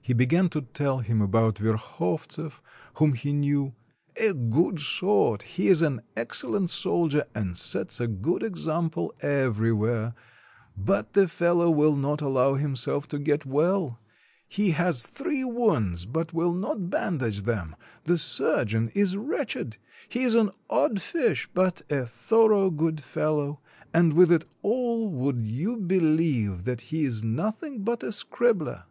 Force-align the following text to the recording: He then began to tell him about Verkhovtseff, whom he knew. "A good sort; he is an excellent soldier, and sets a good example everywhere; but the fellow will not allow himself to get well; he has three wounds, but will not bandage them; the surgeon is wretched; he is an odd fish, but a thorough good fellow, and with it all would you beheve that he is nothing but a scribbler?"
He 0.00 0.14
then 0.14 0.16
began 0.16 0.48
to 0.48 0.62
tell 0.62 1.00
him 1.00 1.20
about 1.20 1.56
Verkhovtseff, 1.56 2.62
whom 2.94 3.12
he 3.12 3.34
knew. 3.34 3.74
"A 4.18 4.32
good 4.32 4.80
sort; 4.80 5.42
he 5.42 5.68
is 5.68 5.82
an 5.82 6.00
excellent 6.16 6.70
soldier, 6.70 7.26
and 7.34 7.58
sets 7.58 8.00
a 8.00 8.06
good 8.06 8.42
example 8.42 9.12
everywhere; 9.20 10.14
but 10.78 11.12
the 11.12 11.28
fellow 11.28 11.68
will 11.68 11.94
not 11.94 12.22
allow 12.22 12.54
himself 12.54 13.06
to 13.08 13.18
get 13.18 13.44
well; 13.44 13.98
he 14.48 14.70
has 14.70 15.06
three 15.06 15.44
wounds, 15.44 16.06
but 16.06 16.32
will 16.32 16.54
not 16.54 16.88
bandage 16.88 17.42
them; 17.42 17.76
the 18.04 18.16
surgeon 18.16 18.88
is 18.94 19.14
wretched; 19.14 19.76
he 20.08 20.22
is 20.22 20.34
an 20.34 20.52
odd 20.70 21.02
fish, 21.02 21.50
but 21.52 21.82
a 21.92 22.06
thorough 22.06 22.70
good 22.70 23.02
fellow, 23.02 23.60
and 23.92 24.14
with 24.14 24.32
it 24.32 24.46
all 24.62 25.10
would 25.10 25.44
you 25.46 25.76
beheve 25.76 26.62
that 26.64 26.80
he 26.80 27.04
is 27.04 27.22
nothing 27.22 27.82
but 27.84 28.02
a 28.02 28.10
scribbler?" 28.10 28.84